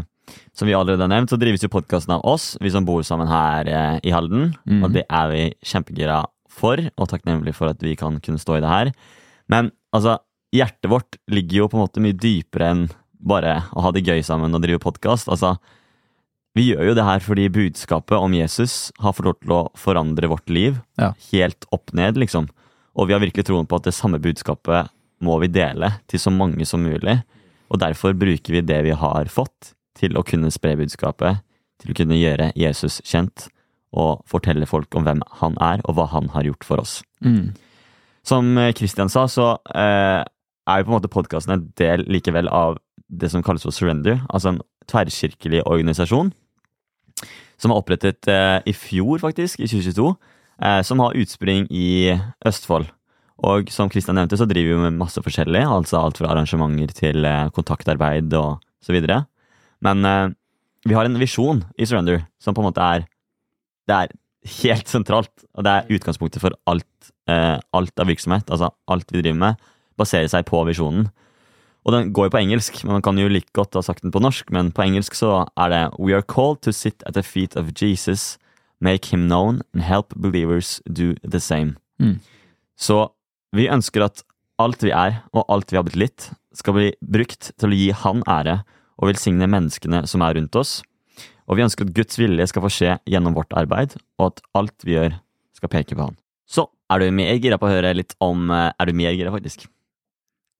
som 0.55 0.69
vi 0.69 0.77
allerede 0.77 1.03
har 1.03 1.11
nevnt, 1.11 1.33
så 1.33 1.39
drives 1.41 1.65
jo 1.65 1.71
podkasten 1.73 2.15
av 2.15 2.23
oss, 2.27 2.53
vi 2.63 2.71
som 2.71 2.87
bor 2.87 3.03
sammen 3.03 3.27
her 3.27 3.67
eh, 3.67 3.99
i 4.07 4.15
Halden. 4.15 4.53
Mm. 4.63 4.79
Og 4.79 4.95
det 4.95 5.03
er 5.09 5.33
vi 5.33 5.43
kjempegira 5.73 6.21
for, 6.49 6.79
og 6.95 7.11
takknemlige 7.11 7.59
for 7.59 7.73
at 7.73 7.83
vi 7.83 7.97
kan 7.99 8.23
kunne 8.23 8.39
stå 8.39 8.57
i 8.57 8.63
det 8.63 8.71
her. 8.71 8.93
Men 9.51 9.73
altså, 9.91 10.21
hjertet 10.55 10.87
vårt 10.87 11.19
ligger 11.27 11.65
jo 11.65 11.69
på 11.69 11.79
en 11.79 11.83
måte 11.83 12.03
mye 12.03 12.15
dypere 12.15 12.71
enn 12.71 12.87
bare 13.19 13.59
å 13.75 13.83
ha 13.83 13.91
det 13.95 14.05
gøy 14.07 14.23
sammen 14.25 14.55
og 14.55 14.63
drive 14.63 14.81
podkast. 14.83 15.29
Altså, 15.31 15.55
vi 16.57 16.69
gjør 16.71 16.89
jo 16.89 16.95
det 16.97 17.05
her 17.05 17.21
fordi 17.23 17.49
budskapet 17.53 18.17
om 18.17 18.33
Jesus 18.33 18.89
har 19.03 19.13
fått 19.15 19.27
lov 19.27 19.37
til 19.41 19.55
å 19.55 19.63
forandre 19.77 20.31
vårt 20.31 20.49
liv. 20.49 20.79
Ja. 20.99 21.11
Helt 21.29 21.67
opp 21.75 21.93
ned, 21.95 22.17
liksom. 22.19 22.49
Og 22.97 23.09
vi 23.09 23.15
har 23.15 23.21
virkelig 23.23 23.45
troen 23.47 23.67
på 23.69 23.77
at 23.79 23.85
det 23.87 23.95
samme 23.95 24.19
budskapet 24.23 24.89
må 25.23 25.35
vi 25.43 25.51
dele 25.51 25.93
til 26.09 26.21
så 26.21 26.31
mange 26.33 26.65
som 26.67 26.83
mulig. 26.83 27.19
Og 27.69 27.81
derfor 27.83 28.15
bruker 28.17 28.55
vi 28.55 28.65
det 28.65 28.81
vi 28.87 28.95
har 28.97 29.29
fått, 29.31 29.75
til 29.99 30.15
å 30.15 30.23
kunne 30.23 30.51
spre 30.51 30.77
budskapet, 30.79 31.41
til 31.79 31.91
å 31.91 31.95
kunne 31.97 32.17
gjøre 32.17 32.51
Jesus 32.57 33.01
kjent, 33.07 33.49
og 33.89 34.21
fortelle 34.29 34.67
folk 34.69 34.93
om 34.95 35.05
hvem 35.07 35.21
han 35.41 35.57
er, 35.63 35.81
og 35.85 35.97
hva 35.97 36.05
han 36.11 36.29
har 36.33 36.45
gjort 36.47 36.65
for 36.65 36.81
oss. 36.81 36.99
Som 38.25 38.51
eh, 38.57 38.73
Christian 38.77 39.09
sa, 39.09 39.25
så 39.27 39.55
eh, 39.73 40.21
er 40.69 40.81
jo 40.81 40.85
på 40.85 40.91
en 40.91 40.97
måte 40.97 41.11
podkasten 41.11 41.55
en 41.55 41.65
del 41.79 42.05
likevel 42.09 42.49
av 42.53 42.77
det 43.09 43.31
som 43.33 43.43
kalles 43.43 43.65
for 43.65 43.75
Surrender, 43.75 44.21
altså 44.29 44.53
en 44.53 44.61
tverrkirkelig 44.89 45.63
organisasjon. 45.67 46.31
Som 47.59 47.73
er 47.73 47.81
opprettet 47.81 48.29
eh, 48.31 48.59
i 48.69 48.73
fjor, 48.73 49.19
faktisk, 49.19 49.59
i 49.59 49.67
2022. 49.67 50.13
Eh, 50.63 50.81
som 50.85 51.01
har 51.03 51.17
utspring 51.19 51.67
i 51.71 52.15
Østfold. 52.47 52.87
Og 53.47 53.69
som 53.71 53.91
Kristian 53.91 54.17
nevnte, 54.19 54.37
så 54.39 54.47
driver 54.47 54.75
vi 54.75 54.85
med 54.87 54.99
masse 54.99 55.21
forskjellig. 55.23 55.61
Altså 55.63 55.99
alt 55.99 56.19
fra 56.19 56.31
arrangementer 56.33 56.91
til 56.95 57.27
eh, 57.27 57.51
kontaktarbeid 57.55 58.33
og 58.39 58.59
så 58.83 58.95
videre. 58.95 59.23
Men 59.83 60.03
eh, 60.07 60.31
vi 60.87 60.95
har 60.95 61.07
en 61.07 61.19
visjon 61.19 61.63
i 61.79 61.87
Surrender 61.87 62.25
som 62.41 62.55
på 62.55 62.63
en 62.63 62.69
måte 62.69 62.83
er 62.83 63.07
Det 63.89 63.95
er 63.95 64.11
helt 64.63 64.91
sentralt. 64.91 65.31
Og 65.55 65.63
det 65.65 65.71
er 65.71 65.95
utgangspunktet 65.95 66.43
for 66.43 66.55
alt, 66.69 67.11
eh, 67.31 67.57
alt 67.73 67.99
av 67.99 68.07
virksomhet. 68.11 68.51
Altså 68.51 68.71
alt 68.87 69.11
vi 69.11 69.23
driver 69.23 69.39
med, 69.39 69.55
baserer 69.97 70.27
seg 70.31 70.45
på 70.45 70.61
visjonen. 70.67 71.09
Og 71.89 71.95
den 71.95 72.11
går 72.13 72.27
jo 72.27 72.33
på 72.35 72.41
engelsk, 72.43 72.83
men 72.85 72.99
man 72.99 73.01
kan 73.01 73.17
jo 73.17 73.25
like 73.31 73.49
godt 73.57 73.73
ha 73.73 73.81
sagt 73.81 74.03
den 74.05 74.13
på 74.13 74.21
norsk. 74.21 74.51
Men 74.53 74.69
på 74.69 74.83
engelsk 74.85 75.15
så 75.17 75.47
er 75.57 75.71
det 75.73 75.79
We 75.97 76.13
are 76.13 76.21
called 76.21 76.61
to 76.61 76.71
sit 76.75 77.01
at 77.09 77.15
the 77.17 77.23
feet 77.25 77.57
of 77.57 77.71
Jesus, 77.73 78.37
make 78.79 79.09
him 79.09 79.25
known 79.25 79.63
and 79.73 79.81
help 79.81 80.13
believers 80.13 80.83
do 80.85 81.15
the 81.25 81.39
same. 81.41 81.79
Mm. 81.97 82.19
Så 82.77 83.09
vi 83.57 83.65
ønsker 83.73 84.05
at 84.05 84.21
alt 84.61 84.85
vi 84.85 84.93
er, 84.93 85.23
og 85.33 85.49
alt 85.49 85.73
vi 85.73 85.79
har 85.79 85.87
blitt 85.87 85.97
litt, 85.97 86.29
skal 86.53 86.77
bli 86.77 86.91
brukt 87.01 87.49
til 87.57 87.73
å 87.73 87.79
gi 87.79 87.89
Han 88.03 88.21
ære 88.29 88.59
og 88.99 89.09
velsigne 89.09 89.49
menneskene 89.49 90.03
som 90.05 90.21
er 90.21 90.37
rundt 90.37 90.61
oss. 90.61 90.83
Og 91.49 91.57
vi 91.57 91.65
ønsker 91.65 91.87
at 91.87 91.95
Guds 91.97 92.21
vilje 92.21 92.45
skal 92.51 92.67
få 92.67 92.69
skje 92.69 92.99
gjennom 93.09 93.33
vårt 93.33 93.55
arbeid, 93.57 93.97
og 94.21 94.29
at 94.29 94.45
alt 94.53 94.85
vi 94.85 94.93
gjør, 94.93 95.17
skal 95.57 95.73
peke 95.73 95.97
på 95.97 96.05
Han. 96.05 96.21
Så 96.45 96.69
er 96.93 97.01
du 97.01 97.09
mer 97.17 97.33
gira 97.41 97.57
på 97.57 97.65
å 97.65 97.73
høre 97.73 97.97
litt 97.97 98.13
om 98.21 98.51
eh, 98.53 98.69
Er 98.77 98.89
du 98.89 98.93
mer 98.93 99.17
gira, 99.17 99.33
faktisk? 99.33 99.65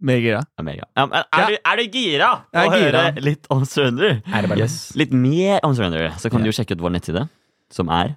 Meget 0.02 0.22
gira. 0.24 0.42
Ja, 0.58 0.64
mer 0.64 0.74
gira. 0.78 0.88
Ja, 0.96 1.06
men 1.06 1.18
er, 1.20 1.48
du, 1.50 1.58
er 1.66 1.76
du 1.76 1.84
gira 1.92 2.30
på 2.54 2.60
å 2.62 2.72
gira. 2.72 3.02
høre 3.10 3.22
litt 3.26 3.48
om 3.52 3.66
Surrender? 3.68 4.22
Er 4.26 4.42
det 4.46 4.50
bare 4.50 4.60
Yes. 4.64 4.78
Litt 4.96 5.12
mer 5.12 5.60
om 5.68 5.74
Surrender, 5.76 6.10
så 6.18 6.30
kan 6.32 6.40
Ja. 6.40 6.44
du 6.46 6.50
jo 6.52 6.56
sjekke 6.56 6.72
ut 6.78 6.82
vår 6.86 6.94
nettside, 6.96 7.26
som 7.70 7.90
er 7.90 8.16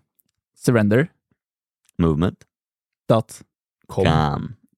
Surrender. 0.57 1.09
Movement 1.99 2.45
Dot. 3.09 3.43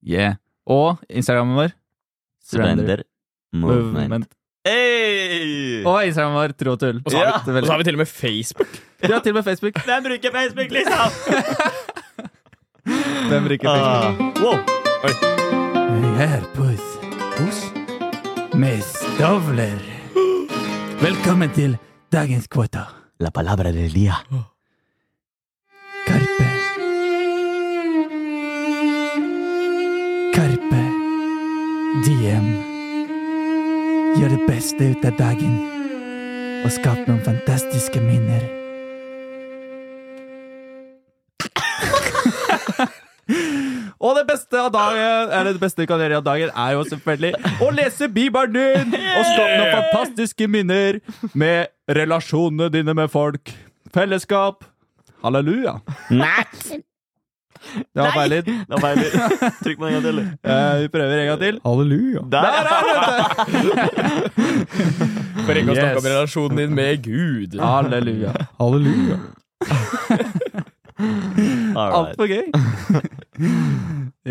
Yeah. 0.03 0.35
Og 0.67 0.97
Instagrammen 1.09 1.55
vår. 1.55 1.71
Surrender 2.43 3.03
Movement. 3.53 4.25
Hey! 4.65 5.83
Og 5.85 6.01
Instagram 6.07 6.33
vår 6.33 6.53
Tro 6.57 6.71
og 6.73 6.79
tull. 6.81 7.01
Og 7.05 7.11
så 7.13 7.17
har, 7.21 7.25
Ja. 7.25 7.39
vi, 7.45 7.59
og 7.59 7.65
så 7.65 7.71
har 7.71 7.77
vi 7.77 7.83
til 7.83 7.93
og 7.93 8.01
med 8.01 8.07
Facebook. 8.09 8.67
Ja, 9.05 9.19
til 9.19 9.29
og 9.29 9.35
med 9.35 9.43
Facebook. 9.45 9.73
Hvem 9.85 10.03
bruker 10.03 10.31
Facebook, 10.33 10.71
liksom? 10.71 11.09
Hvem 13.29 13.43
bruker 13.47 13.69
Facebook? 13.69 14.37
Uh, 14.37 14.43
wow. 14.43 14.57
Vi 16.01 16.23
er 16.23 16.41
på 16.55 16.63
hos 17.39 17.71
med 18.53 18.81
stavler. 18.83 19.79
Velkommen 21.01 21.51
til 21.55 21.77
dagens 22.11 22.47
kvota. 22.47 22.87
La 23.19 23.31
palabra 23.31 23.71
del 23.71 23.91
dia. 23.93 24.15
Karpe. 26.07 26.49
Karpe 30.35 30.83
Diem. 32.05 32.51
Gjør 34.15 34.35
det 34.35 34.43
beste 34.47 34.91
ut 34.91 35.07
av 35.07 35.17
dagen 35.19 35.55
og 36.65 36.71
skap 36.71 37.07
noen 37.07 37.23
fantastiske 37.23 38.03
minner. 38.03 38.54
Og 44.15 44.21
det 44.21 44.29
beste 44.31 44.55
av 44.55 44.69
dagen 44.71 45.31
Eller 45.35 45.51
det 45.51 45.59
beste 45.59 45.83
du 45.83 45.89
kan 45.89 45.99
gjøre 45.99 46.21
av 46.21 46.23
dagen, 46.23 46.51
er 46.55 46.71
jo 46.77 46.83
selvfølgelig 46.87 47.33
å 47.59 47.67
lese 47.75 48.07
Bibelen 48.07 48.53
din 48.55 48.93
og 48.95 49.25
skape 49.27 49.57
noen 49.59 49.73
fantastiske 49.75 50.47
minner 50.47 50.99
med 51.35 51.67
relasjonene 51.91 52.69
dine 52.71 52.95
med 52.95 53.11
folk. 53.11 53.51
Fellesskap. 53.91 54.63
Halleluja. 55.25 55.81
Nei! 56.15 56.79
Det 57.91 57.99
var 57.99 58.11
feil 58.13 58.31
lyd. 58.31 58.45
Trykk 59.65 59.79
på 59.81 59.83
den 59.83 59.89
en 59.89 59.95
gang 59.97 60.05
til. 60.05 60.19
Eh, 60.47 60.73
vi 60.85 60.87
prøver 60.95 61.19
en 61.19 61.29
gang 61.31 61.39
til. 61.43 61.59
Halleluja. 61.65 62.21
Der, 62.31 62.41
Der 62.45 62.51
er 62.55 62.63
det! 62.69 62.85
For 65.43 65.59
ikke 65.59 65.73
å 65.73 65.77
snakke 65.79 65.99
om 65.99 66.07
relasjonen 66.07 66.61
din 66.63 66.77
med 66.77 67.03
Gud. 67.03 67.59
Halleluja. 67.59 68.31
Halleluja. 68.61 69.19
Altfor 71.75 72.31
gøy. 72.31 72.45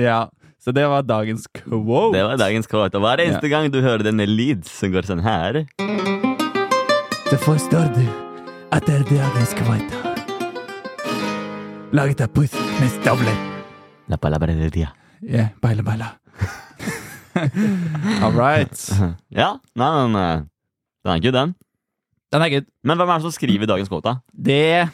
Ja, 0.07 0.29
så 0.65 0.73
det 0.73 0.87
var 0.89 1.05
dagens 1.05 1.47
quote. 1.53 2.17
Det 2.17 2.25
var 2.25 2.39
dagens 2.41 2.67
quote. 2.71 2.97
Og 2.97 3.05
hver 3.05 3.21
eneste 3.25 3.51
gang 3.53 3.69
du 3.73 3.81
hører 3.85 4.05
denne 4.07 4.27
lyd 4.29 4.65
som 4.69 4.95
går 4.95 5.05
sånn 5.09 5.21
her 5.25 5.65
Så 7.29 7.37
forstår 7.45 7.91
du 7.97 8.05
at 8.73 8.87
det 8.89 9.01
er 9.03 9.07
dagens 9.11 9.53
quote. 9.59 10.03
Laget 11.95 12.25
av 12.25 12.33
puss 12.35 12.55
med 12.81 12.91
stavler. 12.97 13.37
La 14.11 14.17
palabra 14.19 14.51
del 14.57 14.73
dia. 14.73 14.91
Yeah, 15.23 15.53
baila, 15.63 15.85
baila. 15.87 16.09
All 18.25 18.35
right. 18.35 18.75
Ja, 19.35 19.57
nei, 19.75 19.91
men 20.01 20.17
eh, 20.19 20.43
Den 21.05 21.13
er 21.13 21.23
good, 21.23 21.37
den. 21.37 21.55
Den 22.33 22.43
er 22.43 22.51
good. 22.51 22.67
Men 22.83 22.99
hvem 22.99 23.11
er 23.11 23.21
det 23.21 23.27
som 23.27 23.35
skriver 23.35 23.69
dagens 23.69 23.91
quote? 23.93 24.17
Det 24.33 24.89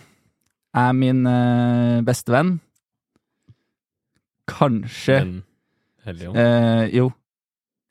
er 0.75 0.93
min 0.97 1.23
uh, 1.26 2.02
bestevenn. 2.07 2.59
Kanskje 4.50 5.16
Helligånd. 6.04 6.37
eh, 6.38 6.85
Jo. 6.97 7.11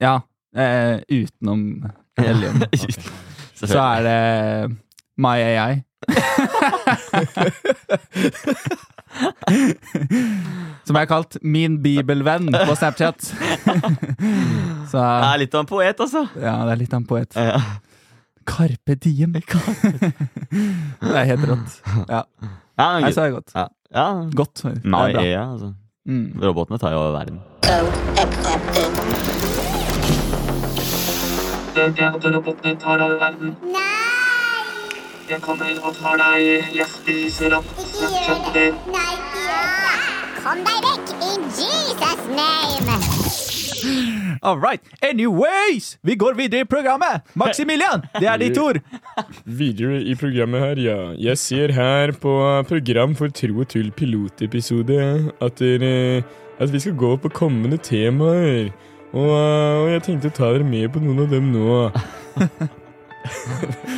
Ja. 0.03 0.15
eh, 0.55 0.99
utenom 1.09 1.85
Helligånd. 2.19 2.65
Så 3.59 3.75
er 3.79 4.01
det 4.07 4.77
My 5.19 5.35
AI. 5.43 5.83
Som 10.87 10.95
jeg 10.95 11.01
har 11.03 11.09
kalt 11.09 11.37
Min 11.43 11.79
bibelvenn 11.83 12.49
på 12.53 12.75
Snapchat. 12.77 13.19
Så 14.91 14.97
det 15.03 15.27
er 15.29 15.41
litt 15.43 15.53
av 15.55 15.63
en 15.65 15.69
poet, 15.69 15.99
altså. 16.01 16.23
ja, 16.39 16.55
det 16.65 16.73
er 16.75 16.79
litt 16.81 16.93
av 16.95 17.01
en 17.03 17.09
poet. 17.09 17.35
Ja. 17.37 17.59
Carpe 18.49 18.95
diem. 18.97 19.35
det 19.35 19.43
er 21.13 21.27
helt 21.33 21.45
rått. 21.51 21.75
Ja, 22.09 22.23
Ja, 22.79 22.85
Nei, 23.03 23.09
så 23.11 23.25
er 23.25 23.27
det 23.27 23.35
godt. 23.35 23.51
ja. 23.53 23.65
ja. 23.93 24.05
Godt. 24.39 24.61
Bra. 24.85 25.01
ja, 25.27 25.43
altså. 25.51 25.73
Mm. 26.09 26.41
Robotene 26.41 26.77
tar 26.81 26.91
jo 26.91 26.97
over 26.97 27.11
verden. 27.17 27.39
Robotene 32.33 32.75
tar 32.79 33.01
over 33.05 33.19
verden. 33.19 33.55
Jeg 35.29 35.41
kommer 35.41 35.65
og 35.83 35.95
tar 35.95 36.15
deg. 36.17 36.65
Jeg 36.75 36.87
spiser 36.95 37.57
opp 37.57 37.67
Snapchat 37.77 38.49
din. 38.55 38.79
Nei, 38.95 39.13
Kom 40.39 40.63
deg 40.65 40.79
vekk 40.87 41.07
in 41.29 41.45
Jesus 41.59 42.25
name! 42.39 44.17
All 44.41 44.59
right. 44.59 44.81
Anyways, 45.01 45.97
vi 46.03 46.15
går 46.15 46.33
videre 46.39 46.65
i 46.65 46.69
programmet. 46.69 47.21
Maximilian, 47.35 48.05
det 48.19 48.27
er 48.29 48.37
ditt 48.41 48.57
ord. 48.61 48.79
Videre 49.45 50.01
i 50.01 50.15
programmet 50.19 50.63
her, 50.63 50.83
ja. 50.83 50.99
Jeg 51.19 51.37
ser 51.41 51.73
her 51.75 52.13
på 52.21 52.35
program 52.69 53.15
for 53.19 53.31
Tro 53.35 53.63
og 53.63 53.69
tull 53.71 53.91
pilotepisode 53.91 54.99
at, 55.41 55.59
dere, 55.59 56.23
at 56.59 56.73
vi 56.73 56.79
skal 56.79 56.95
gå 56.99 57.15
på 57.23 57.33
kommende 57.33 57.77
temaer. 57.77 58.71
Og, 59.13 59.31
og 59.33 59.89
jeg 59.89 60.05
tenkte 60.05 60.29
å 60.29 60.37
ta 60.37 60.53
dere 60.53 60.67
med 60.67 60.91
på 60.93 61.01
noen 61.03 61.25
av 61.25 61.33
dem 61.33 61.51
nå. 61.55 61.89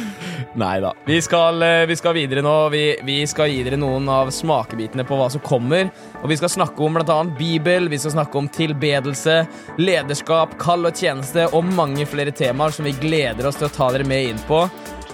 Nei 0.54 0.82
da. 0.82 0.94
Vi 1.06 1.18
eh, 1.18 1.86
vi 1.86 1.96
skal 1.96 2.14
videre 2.14 2.42
nå. 2.42 2.70
Vi, 2.70 3.00
vi 3.04 3.28
skal 3.28 3.50
gi 3.50 3.64
dere 3.64 3.78
noen 3.80 4.10
av 4.12 4.32
smakebitene 4.36 5.06
på 5.08 5.16
hva 5.16 5.30
som 5.32 5.44
kommer. 5.44 5.90
Og 6.22 6.28
vi 6.30 6.38
skal 6.38 6.52
snakke 6.52 6.84
om 6.84 6.98
bl.a. 7.00 7.20
Bibel, 7.38 7.88
vi 7.90 8.00
skal 8.00 8.18
snakke 8.18 8.38
om 8.38 8.50
tilbedelse, 8.52 9.46
lederskap, 9.80 10.58
kall 10.60 10.90
og 10.90 10.98
tjeneste 10.98 11.48
og 11.56 11.72
mange 11.72 12.06
flere 12.10 12.36
temaer 12.36 12.76
som 12.76 12.88
vi 12.88 12.98
gleder 13.00 13.48
oss 13.48 13.62
til 13.62 13.70
å 13.70 13.76
ta 13.78 13.92
dere 13.96 14.08
med 14.08 14.34
inn 14.34 14.44
på. 14.50 14.66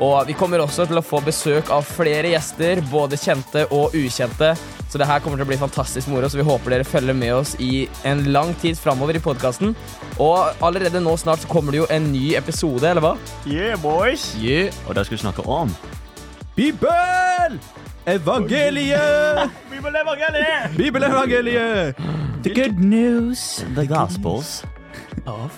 Og 0.02 0.18
vi 0.30 0.36
kommer 0.38 0.62
også 0.62 0.86
til 0.90 1.00
å 1.00 1.06
få 1.06 1.22
besøk 1.26 1.72
av 1.74 1.86
flere 1.86 2.34
gjester, 2.34 2.82
både 2.92 3.18
kjente 3.18 3.66
og 3.74 3.96
ukjente. 3.98 4.54
Så 4.98 5.04
det 5.04 5.12
her 5.12 5.20
kommer 5.22 5.38
til 5.38 5.46
å 5.46 5.50
bli 5.52 5.58
fantastisk 5.62 6.10
moro, 6.10 6.26
så 6.26 6.40
vi 6.40 6.44
håper 6.48 6.74
dere 6.74 6.86
følger 6.88 7.14
med 7.14 7.30
oss 7.36 7.52
i 7.62 7.84
en 8.10 8.24
lang 8.34 8.56
tid 8.58 8.80
framover 8.82 9.14
i 9.14 9.22
podkasten. 9.22 9.76
Og 10.18 10.64
allerede 10.66 10.98
nå 11.06 11.12
snart 11.22 11.44
så 11.44 11.52
kommer 11.52 11.76
det 11.76 11.84
jo 11.84 11.86
en 11.94 12.08
ny 12.10 12.32
episode, 12.34 12.82
eller 12.82 13.06
hva? 13.06 13.12
Yeah, 13.46 13.78
boys! 13.78 14.32
Yeah. 14.42 14.74
Og 14.88 14.98
da 14.98 15.04
skal 15.06 15.20
vi 15.20 15.22
snakke 15.22 15.46
om 15.46 15.70
Bibel! 16.58 17.60
Evangeliet! 18.10 19.54
Bibelevangeliet! 19.76 20.74
Bibelevangeliet! 20.82 22.02
The 22.42 22.58
good 22.58 22.82
news 22.82 23.62
The 23.78 23.86
Gospels. 23.86 24.64
of 25.28 25.54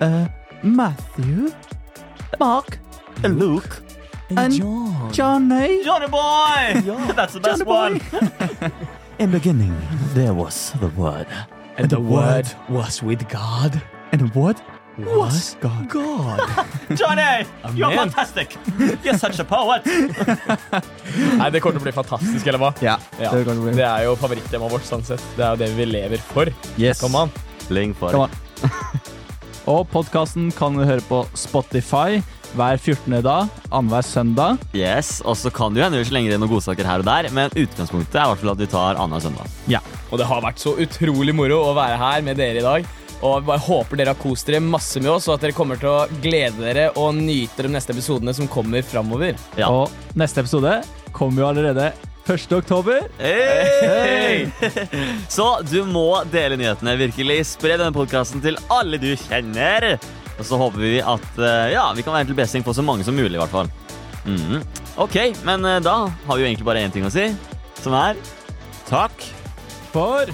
uh, 0.00 0.26
Matthew, 0.64 1.52
Mark, 2.40 2.80
And 3.22 3.38
Luke. 3.38 3.85
And 4.30 4.52
Johnny. 5.12 5.84
Johnny 5.84 6.08
boy! 6.08 6.80
That's 7.14 7.34
the 7.34 7.40
best 7.40 7.64
Johnny 7.64 8.00
one. 8.00 8.72
In 9.18 9.30
beginning, 9.30 9.74
there 10.14 10.34
was 10.34 10.72
the 10.80 10.88
word. 10.88 11.26
And 11.78 11.88
the 11.90 12.00
word 12.00 12.46
was 12.68 13.02
with 13.02 13.28
God. 13.28 13.80
And 14.12 14.34
what 14.34 14.60
was 14.98 15.56
God? 15.60 15.88
God. 15.88 16.40
Johnny, 16.94 17.46
you're 17.74 17.90
fantastic. 17.92 18.56
You're 19.04 19.18
such 19.18 19.38
a 19.38 19.44
poet. 19.44 19.84
Nei, 19.86 21.50
det 21.50 21.60
kommer 21.60 21.76
til 21.76 21.82
å 21.82 21.84
bli 21.84 21.92
fantastisk, 21.96 22.46
eller 22.46 22.60
hva? 22.60 22.70
Ja, 22.80 22.96
Ja. 23.20 23.30
det 23.32 23.44
det 23.44 23.56
bli. 23.60 23.74
Det 23.76 23.84
er 23.84 24.04
jo 24.04 24.16
favorittemaet 24.16 24.72
vårt, 24.72 24.88
sånn 24.88 25.04
sett. 25.04 25.22
Det 25.36 25.44
er 25.44 25.50
jo 25.56 25.56
det 25.64 25.70
vi 25.76 25.84
lever 25.84 26.18
for. 26.32 26.48
Yes. 26.78 27.00
Kom 27.00 27.14
an. 27.16 27.32
Ling 27.68 27.94
for. 27.94 28.10
Kom 28.10 28.22
an. 28.22 28.30
Og 29.66 29.88
podkasten 29.90 30.52
kan 30.54 30.76
du 30.78 30.84
høre 30.86 31.02
på 31.08 31.24
Spotify 31.34 32.22
hver 32.54 32.78
14. 32.78 33.16
dag, 33.24 33.48
annenhver 33.70 34.04
søndag. 34.06 34.60
Yes, 34.76 35.18
og 35.26 35.36
så 35.40 35.50
kan 35.54 35.74
det 35.74 35.80
jo 35.80 35.86
hende 35.86 36.02
vi 36.02 36.08
slenger 36.08 36.34
inn 36.34 36.42
noen 36.44 36.52
godsaker 36.52 36.86
her 36.88 37.02
og 37.02 37.08
der, 37.08 37.30
men 37.34 37.50
utgangspunktet 37.50 38.20
er 38.20 38.28
i 38.28 38.32
hvert 38.32 38.44
fall 38.44 38.52
at 38.54 38.62
vi 38.62 38.70
tar 38.70 39.00
annenhver 39.00 39.26
søndag. 39.26 39.58
Ja. 39.72 39.82
Og 40.10 40.20
det 40.20 40.28
har 40.30 40.44
vært 40.44 40.62
så 40.62 40.76
utrolig 40.78 41.34
moro 41.36 41.62
å 41.66 41.74
være 41.76 41.98
her 42.00 42.24
med 42.26 42.38
dere 42.40 42.62
i 42.62 42.66
dag. 42.66 42.88
Og 43.24 43.40
vi 43.40 43.48
bare 43.48 43.64
håper 43.64 43.98
dere 43.98 44.12
har 44.12 44.20
kost 44.20 44.48
dere 44.48 44.60
masse 44.62 45.00
med 45.00 45.10
oss, 45.14 45.28
og 45.28 45.36
at 45.36 45.46
dere 45.46 45.56
kommer 45.56 45.80
til 45.80 45.90
å 45.92 46.20
glede 46.22 46.60
dere 46.60 46.90
og 47.00 47.16
nyte 47.16 47.64
de 47.64 47.72
neste 47.72 47.96
episodene 47.96 48.34
som 48.36 48.50
kommer 48.50 48.84
framover. 48.84 49.38
Ja. 49.58 49.72
Og 49.72 50.18
neste 50.18 50.44
episode 50.44 50.82
kommer 51.16 51.42
jo 51.42 51.48
allerede 51.48 51.90
1. 52.26 52.52
oktober. 52.52 53.06
Hey! 53.18 54.48
Så 55.36 55.46
du 55.70 55.84
må 55.86 56.08
dele 56.32 56.58
nyhetene. 56.58 56.96
Virkelig 56.98 57.44
Spre 57.54 57.76
denne 57.78 57.94
podkasten 57.94 58.42
til 58.44 58.58
alle 58.72 58.98
du 59.00 59.12
kjenner. 59.28 59.94
Og 60.36 60.44
så 60.44 60.58
håper 60.60 60.82
vi 60.82 60.94
at 61.00 61.38
eh, 61.40 61.72
ja, 61.72 61.88
vi 61.96 62.04
kan 62.04 62.16
være 62.16 62.28
til 62.30 62.38
besting 62.38 62.64
for 62.66 62.76
så 62.76 62.84
mange 62.84 63.04
som 63.06 63.16
mulig. 63.16 63.34
i 63.38 63.42
hvert 63.42 63.54
fall 63.54 63.72
Mm. 64.26 64.58
Ok, 64.98 65.14
men 65.46 65.62
eh, 65.64 65.76
da 65.78 66.08
har 66.10 66.34
vi 66.34 66.42
jo 66.42 66.46
egentlig 66.48 66.66
bare 66.66 66.80
én 66.82 66.90
ting 66.90 67.04
å 67.06 67.10
si, 67.14 67.28
som 67.78 67.94
er 67.94 68.16
takk 68.88 69.22
For 69.92 70.32